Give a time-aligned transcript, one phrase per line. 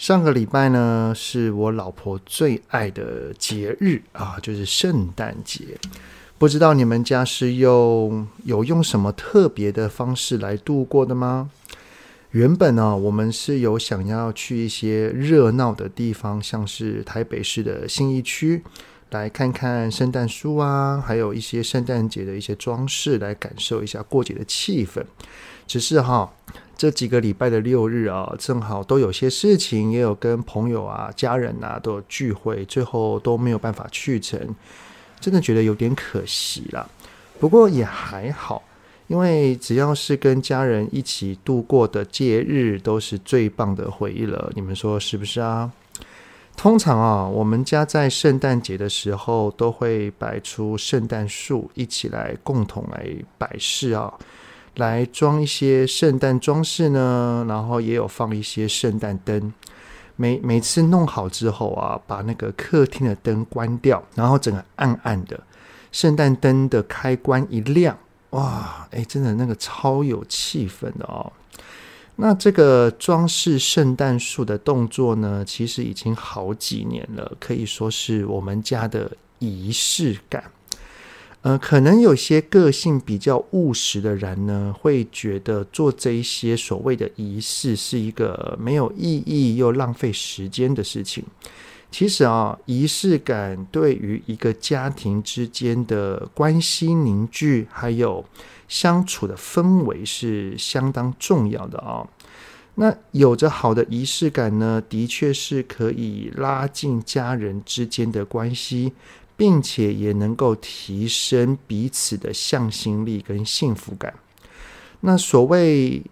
[0.00, 5.78] 上个礼拜呢，是我老婆最爱的节日啊，就是圣诞节。
[6.38, 11.50] 不知道你们家是用有用什么特别的方式来度过的吗？
[12.30, 18.64] 原本呢，我们是有想要去一些热闹的地方，像是台北市的信义区，
[19.10, 25.04] 来看看圣诞树啊，还有一些圣诞节的一些装饰，来感受一下过节的气氛。
[25.66, 26.32] 只是哈。
[26.80, 34.40] 这几个礼拜的六日啊，正好都有些事情，也有跟朋友啊、家人啊都有聚会，最后都没有办法去成，
[35.20, 36.88] 真的觉得有点可惜啦。
[37.38, 38.62] 不过也还好，
[39.08, 44.50] 因为只要是跟家人一起度过的节日，都是最棒的回忆了。
[44.54, 45.70] 你们说是不是啊？
[46.56, 54.10] 通常啊，我们家在圣诞节的时候都会摆出圣诞树，一起来共同来摆饰啊。
[54.76, 59.52] 来装一些圣诞装饰呢，然后也有放一些圣诞灯。
[60.16, 65.42] 每每次弄好之后啊，把那个客厅的灯关掉，然后整个暗暗的，
[65.92, 67.98] 圣诞灯的开关一亮，
[68.30, 71.32] 哇，哎，真的那个超有气氛的哦。
[72.16, 80.44] 那这个装饰圣诞树的动作呢，其实已经好几年了，可以说是我们家的仪式感。
[81.42, 91.24] 呃，可能有些个性比较务实的人呢，会觉得做这一些所谓的仪式是一个没有意义又浪费时间的事情。
[91.90, 98.22] 其实啊，仪式感对于一个家庭之间的关系凝聚，还有
[98.68, 102.06] 相处的氛围是相当重要的啊。
[102.76, 108.92] 那有着好的仪式感呢，的确是可以拉近家人之间的关系。
[109.40, 114.12] 并且也能够提升彼此的向心力跟幸福感。
[115.00, 116.02] 那所谓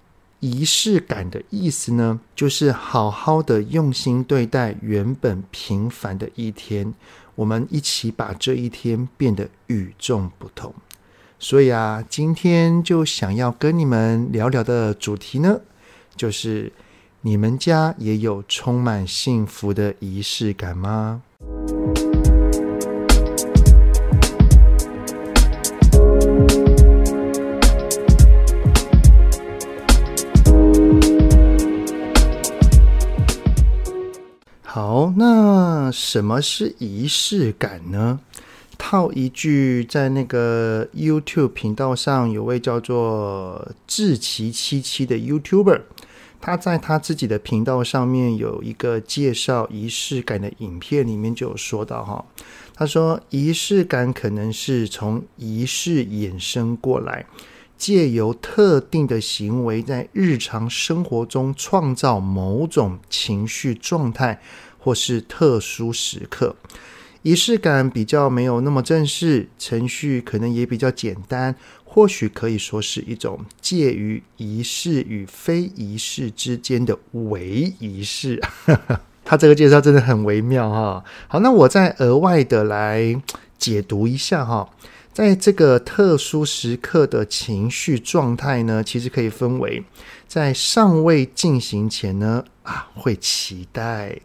[0.40, 6.94] 仪式感的意思呢，就是好好的用心对待原本平凡的一天，
[7.34, 10.74] 我们一起把这一天变得与众不同。
[11.38, 15.60] 所以啊，今天就想要跟你们聊聊的主题呢，
[16.16, 16.72] 就是
[17.20, 21.20] 你们家也有充满幸福的仪式感吗？
[35.18, 38.20] 那什么是仪式感呢？
[38.78, 45.80] 套一句，在那个 YouTube 频道上有位叫做志奇七七的 YouTuber，
[46.40, 52.24] 他在他自己的频道上面有一个介绍仪式感的影片，里面就有说到哈，
[52.72, 57.26] 他说仪式感可能是从仪式衍生过来，
[57.76, 64.40] 借由特定的行为在日常生活中创造某种情绪状态。
[64.88, 66.56] 或是特殊时刻，
[67.20, 71.54] 仪式感比较没有那么正式，程序可能也比较简单，
[71.84, 78.42] 或许可以说是一种介于仪式与非仪式之间的伪仪式。
[79.26, 81.04] 他这个介绍真的很微妙哈。
[81.26, 83.14] 好，那我再额外的来
[83.58, 84.70] 解读一下哈，
[85.12, 89.84] 在这个特殊时刻的情绪状态呢，其实可以分为
[90.26, 94.18] 在尚未进行前呢，啊，会期待。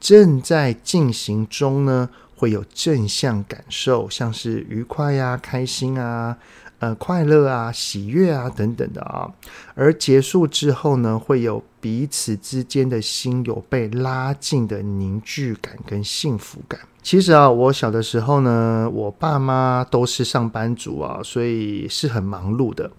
[0.00, 6.36] 正在进行中呢，会有正向感受，像是愉快呀、开心啊、
[6.78, 9.30] 呃、快乐啊、喜悦啊等等的啊。
[9.74, 16.80] 而结束之后呢，会有彼此之间的心有被拉近的凝聚感跟幸福感。
[17.02, 22.90] 其实啊，我小的时候呢，我爸妈都是上班族啊，所以是很忙碌的。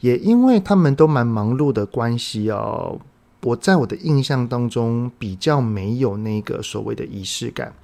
[0.00, 2.98] 也因为他们都蛮忙碌的关系哦。
[3.42, 7.74] 我在我的印象当中比较没有那个所谓的仪式感，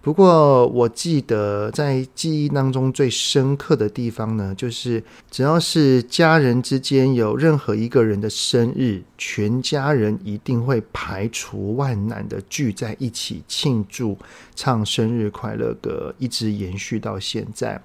[0.00, 14.16] 不过我记得在记忆当中最深刻的地方呢，就是只要是家人之间有任何一个人的生日，全家人一定会排除万难的聚在一起庆祝，
[14.54, 17.82] 唱生日快乐歌，一直延续到现在。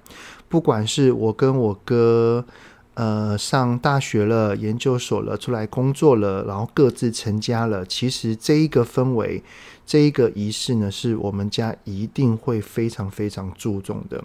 [0.48, 2.44] 不管是我跟我哥。
[2.94, 7.84] 呃，上大学了，研究所了，出来工作了，然后各自成家了。
[7.84, 9.42] 其实这一个氛围，
[9.84, 14.22] 这一个仪式呢，是我们家一定会非常非常注重的。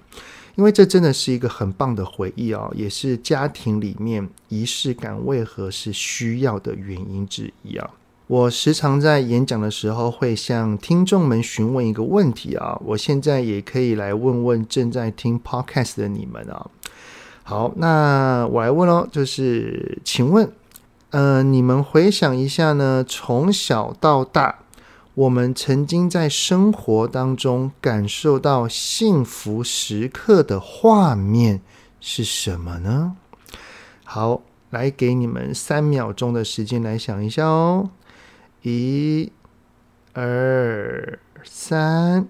[0.56, 7.90] 因为这真的是一个很棒的回忆啊，也是家庭里面仪式感为何是需要的原因之一啊。
[8.28, 16.70] 我时常在演讲的时候会向听众们询问一个问题啊，我现在也可以来问问正在听 Podcast 的你们啊。
[17.50, 20.52] 好，那我来问喽，就是请问，
[21.10, 24.60] 呃，你们回想一下呢，从小到大，
[25.16, 31.62] 我们曾经在生活当中感受到幸福时刻的画面
[32.00, 33.16] 是什么呢？
[34.04, 37.90] 好，来给你们三秒钟的时间来想一下哦。
[38.62, 39.32] 一、
[40.14, 42.28] 二、三，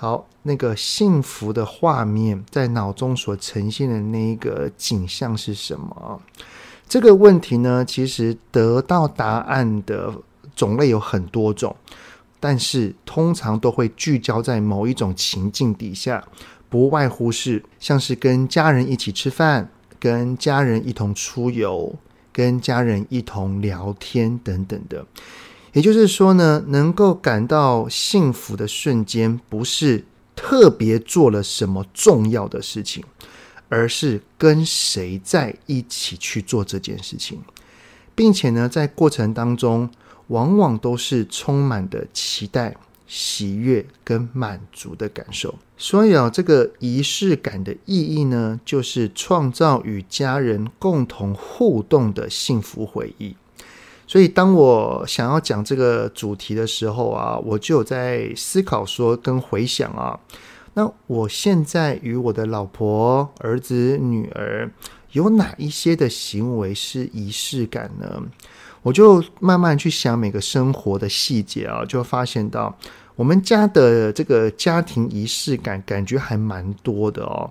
[0.00, 6.18] 好，那个幸福的画面在脑中所呈现的那一个景象是什么？
[6.88, 10.10] 这个问题呢，其实得到答案的
[10.56, 11.76] 种类有很多种，
[12.40, 16.26] 但是通常都会聚焦在某一种情境底下，
[16.70, 19.68] 不外乎是像是跟家人一起吃饭、
[19.98, 21.94] 跟家人一同出游、
[22.32, 25.04] 跟家人一同聊天等等的。
[25.72, 33.04] 也就是说呢，能够感到幸福的瞬间，不是特别做了什么重要的事情，
[33.68, 37.40] 而是跟谁在一起去做这件事情，
[38.14, 39.88] 并且呢，在过程当中，
[40.28, 42.76] 往往都是充满的期待、
[43.06, 45.54] 喜悦跟满足的感受。
[45.76, 53.36] 所以啊，这个仪式感的意义呢，就是创造与家人共同互动的幸福回忆。
[54.10, 60.18] 所以，当我想要讲这个主题的时候啊，我就在思考说跟回想啊，
[60.74, 64.68] 那我现在与我的老婆、儿子、女儿
[65.12, 68.20] 有哪一些的行为是仪式感呢？
[68.82, 72.76] 我就慢慢去想每个生活的细节啊，就发现到
[73.14, 77.48] 我们家的这个家庭仪式感，感觉还蛮多的哦。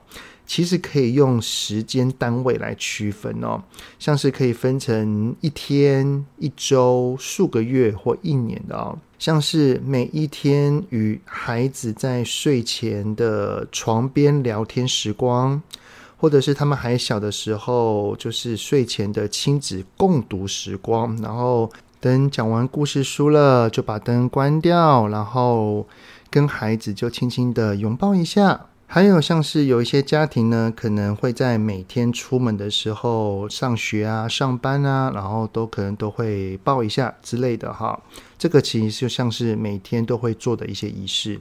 [0.49, 3.61] 其实可以用时间单位来区分哦，
[3.99, 15.61] 像是可以分成一天、一周、数个月或一年的哦，像是每一天与孩子在睡前的床边聊天时光，
[16.17, 21.69] 或者是他们还小的时候，就是睡前的亲子共读时光，然后
[21.99, 25.87] 等讲完故事书了，就把灯关掉，然后
[26.31, 28.68] 跟孩子就轻轻的拥抱一下。
[28.91, 38.01] 还有像是有一些家庭呢，可能会在每天出门的时候上学啊、上班啊，然后都可能都会抱一下之类的哈。
[38.39, 41.39] 这个其实就像是每天都会做的一些仪式。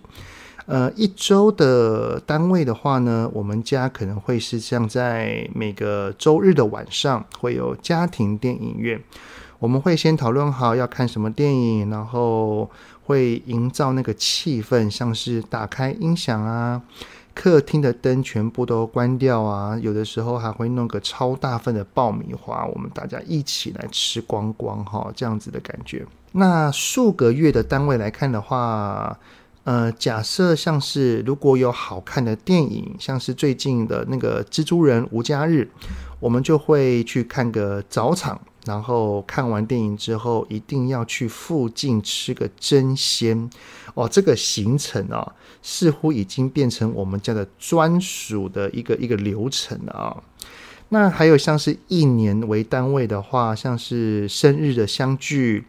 [0.66, 9.02] 呃，一周的单位的话呢，我们家可能会是像在每个周日的晚上会有家庭电影院，
[9.58, 12.70] 我们会先讨论好要看什么电影，然后
[13.04, 16.82] 会营造那个气氛，像是打开音响啊。
[17.38, 26.04] 客厅的灯全部都关掉啊，有的时候还会弄个超大份的爆米花，我们大家一起来吃光光哈，这样子的感觉。
[26.32, 29.16] 那数个月的单位来看的话，
[29.62, 35.70] 呃，假设像是如果有好看的电影，像是最近的那个《蜘蛛人无家日》，
[36.18, 38.40] 我们就会去看个早场。
[38.68, 43.48] 然后看完电影之后，一定要去附近吃个真鲜
[43.94, 44.06] 哦。
[44.06, 45.32] 这个行程啊、
[45.62, 50.22] 似乎已经变成我们家的专属的一个一个流程了啊、
[50.90, 55.64] 那还有像是一年为单位的话，像是生日的相聚、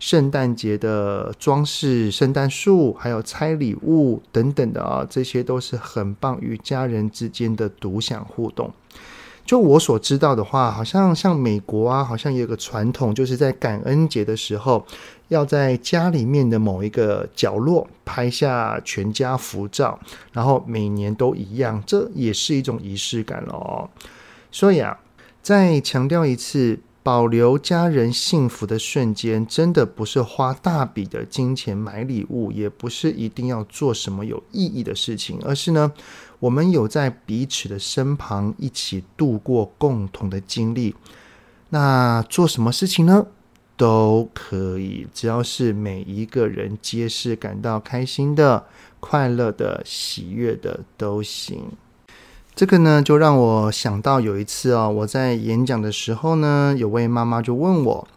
[0.00, 8.72] 圣诞节的装饰圣诞树，还有拆礼物等等的啊、这些都是很棒与家人之间的独享互动。
[9.50, 14.86] 就我所知道的话，好像像美国啊，好像有个传统，就是在感恩节的时候，
[15.26, 19.98] 要在家里面的某一个角落拍下全家福照，
[20.32, 23.90] 然后每年都一样，这也是一种仪式感哦。
[24.52, 24.96] 所以啊，
[25.42, 35.92] 再强调一次，保留家人幸福的瞬间，真的不是花大笔的金钱买礼物，也不是一定要做什么有意义的事情，而是呢。
[36.38, 40.94] 我们有在彼此的身旁一起度过共同的经历，
[41.68, 43.26] 那做什么事情呢？
[43.76, 48.66] 都可以，只要是每一个人皆是感到开心的、
[49.00, 51.64] 快乐的、喜悦的都行。
[52.54, 58.08] 这个呢，就让我想到有一次啊、哦，我在演讲的时候呢，有位妈妈就问我。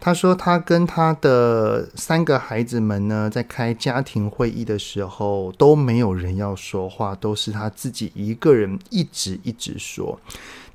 [0.00, 10.18] 她说，她跟她的三个孩子们呢，在开家庭会议的时候，都没有人要说话，都是她自己一个人一直一直说。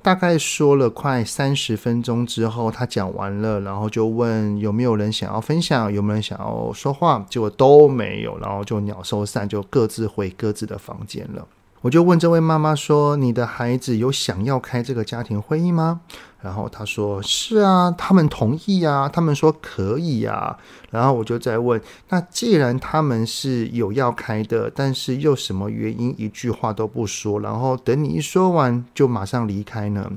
[0.02, 11.46] 大概说了快三十分钟之后，她讲完了，然后就问有没有人想要分享，有没有人想要说话，结果都没有，然后就鸟兽散，就各自回各自的房间了。
[11.82, 16.02] 我就问这位妈妈说：“你的孩子有想要开这个家庭会议吗？”
[16.42, 20.58] 然后她说：“是啊，他们同意啊，他们说可以呀。”
[20.90, 30.12] 然后我就再问：“那既然他们是有要开的，但是又什么原因一句话都不说，然后等你一说完就马上离开呢？”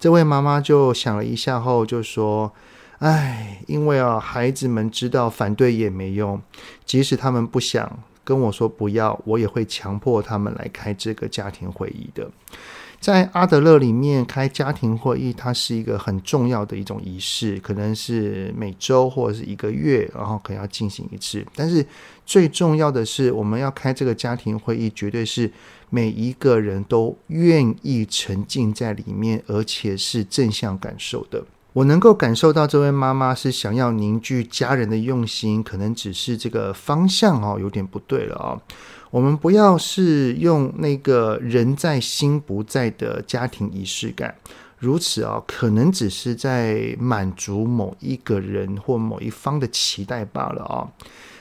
[0.00, 2.52] 这位妈妈就想了一下后就说
[2.98, 6.42] ：“哎，因为啊，孩子们知道反对也没用，
[6.84, 12.30] 即使他们不想。”跟我说不要，我也会强迫他们来开这个家庭会议的。
[13.00, 21.42] 在阿德勒里面，开家庭会议，它是一个很重要的一种仪式，可能是每周或者是一个月，然后可能要进行一次。
[21.54, 21.82] 但是
[22.26, 25.50] 最重要的是，我们要开这个家庭会议，绝对是
[25.88, 31.42] 每一个人都愿意沉浸在里面，而且是正向感受的。
[31.74, 38.60] 我能够感受到这位妈妈是想要凝聚家人的用心，可能只是这个方向哦，有点不对了啊。
[39.10, 44.34] 我们不要是用那个人在心不在的家庭仪式感，
[44.78, 50.88] 如此啊，可能只是在满足某一个人或某一方的期待罢了啊。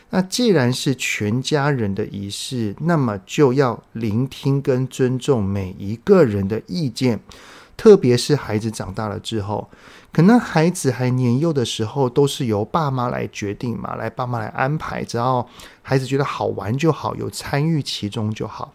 [0.10, 7.20] 那既然是全家人的仪式，那么就要聆听跟尊重每一个人的意见。
[7.78, 9.70] 特别是孩子长大了之后，
[10.12, 15.48] 可能孩子还年幼的时候，都是由爸妈来决定嘛，来爸妈来安排，只要
[15.84, 18.74] 孩子觉得好玩就好，有参与其中就好。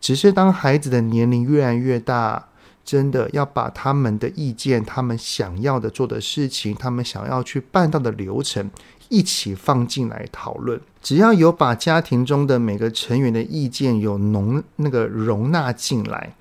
[0.00, 2.48] 只是当孩子的年龄越来越大，
[2.84, 8.70] 真的要把他们的意见、他们想要的做的事情、他们想要去办到的流程
[9.10, 10.80] 一起放进来讨论。
[11.02, 16.32] 只要有把家庭中的每个成员的意见有容那个容纳进来。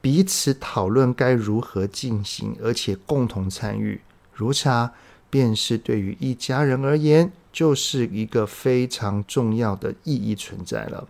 [0.00, 4.00] 彼此讨论该如何进行，而且共同参与，
[4.32, 4.92] 如此啊，
[5.28, 11.06] 便是对于一家人而言，就是一个非常重要的意义存在了。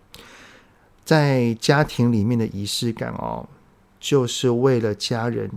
[1.05, 3.47] 在家庭里面的仪式感哦，
[3.99, 5.49] 就是为了家人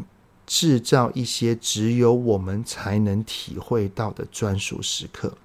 [0.47, 5.37] 制造一些只有我们才能体会到的专属时刻。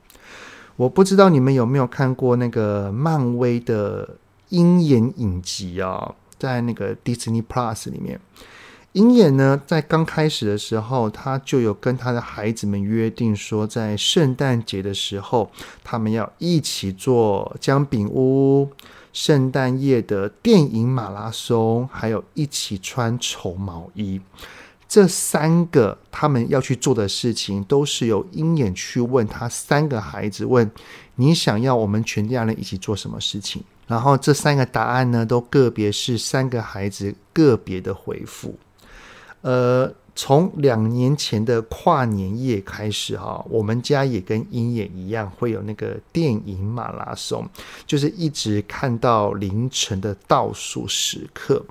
[0.75, 4.17] 我不知道你们有没有看过那个漫威的
[4.50, 6.15] 鹰眼影集啊？
[6.39, 8.19] 在那个 Disney Plus 里面，
[8.93, 15.51] 鹰眼呢，在刚开始的时候，他就有跟他的孩子们约定说，在圣诞节的时候，
[15.84, 18.69] 他们要一起做姜饼屋、
[19.13, 24.19] 圣诞夜的电影马拉松，还有一起穿丑毛衣。
[24.88, 30.72] 这三个他们要去做的事情，都是由鹰眼去问他三个孩子：问
[31.13, 33.63] 你想要我们全家人一起做什么事情？
[33.89, 38.55] 然后这三个答案呢，都个别是三个孩子个别的回复。
[39.41, 47.50] 呃，从两年前的跨年夜开始哈，我们家也跟鹰眼一样，会有那个电影马拉松，
[47.88, 51.65] 就是一直看到凌晨的倒数时刻。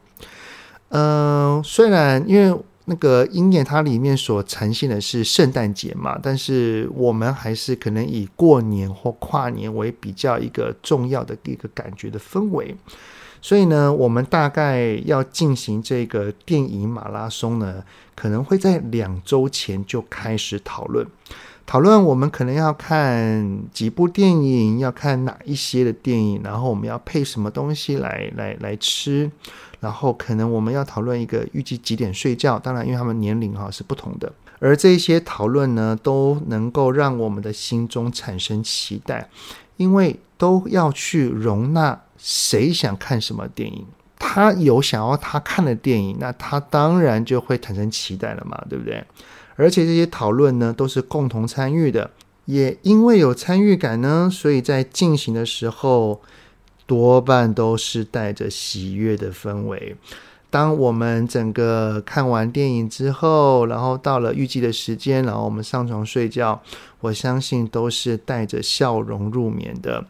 [0.89, 2.61] 呃，虽然因为。
[2.89, 12.75] 那个鹰眼它里面所呈现的是圣诞节嘛，但是我们还是可能以过年或跨年为比较一个重要的一个感觉的氛围，
[13.43, 17.85] 所以呢，我们大概要进行这个电影马拉松呢，
[18.17, 21.07] 可能会在两周前就开始讨论，
[21.67, 29.31] 讨论我们可能要看几部电影，要看哪一些的电影，然后我们要配什么东西来来来吃。
[29.81, 39.29] 然后可能我们要讨论一个预计几点睡觉，当然因为他们年龄哈是不同的，而这些讨论呢都能够让我们的心中产生期待，
[39.77, 43.87] 因为都要去容纳谁想看什么电影，
[44.19, 49.05] 他有想要他看的电影，那他当然就会产生期待了嘛，对不对？
[49.55, 52.11] 而且这些讨论呢都是共同参与的，
[52.47, 56.21] 也因为有参与感呢，所以在进行的时候。
[56.89, 59.95] 多半都是带着喜悦的氛围。
[60.51, 66.59] 当我们整个看完电影之后，然后到了预计的时间，然后我们上床睡觉，
[67.01, 70.03] 我相信都是带着笑容入眠的。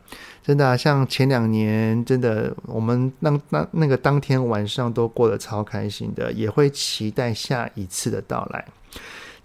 [0.45, 8.65] 真的，像前两年，真的我们那那那个当天晚上都过得超开心的，也会期待下一次的到来。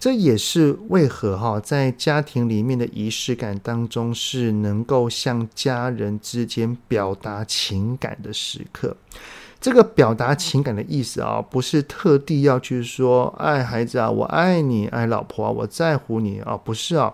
[0.03, 8.97] 这也是为何哈，在家庭里面的仪式感当中，是能够向家人之间表达情感的时刻。
[9.61, 17.13] 这个表达情感的意思啊，不是特地要去说“爱孩子啊，我爱你”，“爱老婆啊，我在乎你”啊，不是啊，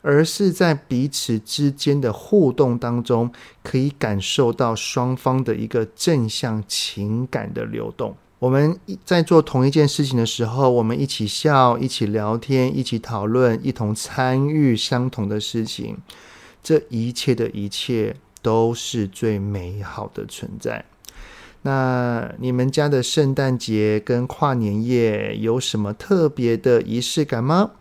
[0.00, 3.30] 而是在彼此之间的互动当中，
[3.62, 8.16] 可以感受到双方的一个正向情感的流动。
[8.40, 15.98] 我们在做同一件事情的时候，我们一起笑，一起聊天，一起讨论，一同参与相同的事情。
[16.62, 20.86] 这一切的一切都是最美好的存在。
[21.62, 27.72] 那你们家的圣诞节跟跨年夜有什么特别的仪式感吗？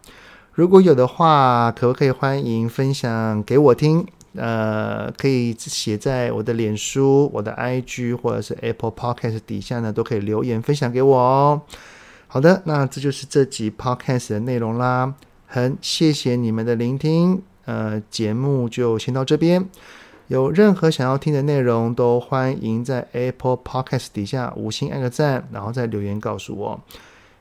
[0.51, 4.05] 如果有的话，可不可以欢迎分享给我听？
[4.36, 11.62] 呃，可以写在我的脸书、我的 IG 或者是 Apple Podcast 底下呢，都可以留言分享给我哦。
[12.27, 15.13] 好的，那这就是这集 Podcast 的内容啦。
[15.48, 19.67] 很谢谢你们的聆听，呃，节目就先到这边。
[20.27, 26.79] 有任何想要听的内容，都欢迎在 Apple Podcast 底下五星按个赞，然后再留言告诉我。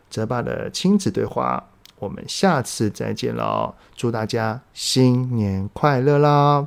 [0.09, 1.63] 哲爸的亲子对话，
[1.99, 3.75] 我们下次再见喽！
[3.95, 6.67] 祝大家新年快乐啦！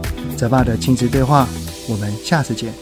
[0.41, 1.47] 泽爸的亲子对话，
[1.87, 2.73] 我们下次见。